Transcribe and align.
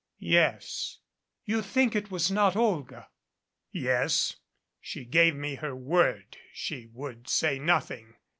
"Yes." 0.17 0.97
"You 1.45 1.61
think 1.61 1.95
it 1.95 2.09
was 2.09 2.31
not 2.31 2.55
Olga?" 2.55 3.07
"Yes. 3.71 4.35
She 4.79 5.05
gave 5.05 5.35
me 5.35 5.53
her 5.57 5.75
word 5.75 6.37
she 6.51 6.87
would 6.91 7.29
say 7.29 7.59
nothing. 7.59 8.15